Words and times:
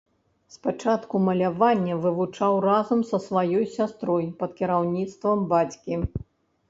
Спачатку 0.53 1.19
маляванне 1.25 1.97
вывучаў 2.07 2.57
разам 2.67 2.99
са 3.11 3.19
сваёй 3.29 3.65
сястрой 3.77 4.25
пад 4.43 4.51
кіраўніцтвам 4.63 5.49
бацькі. 5.53 5.93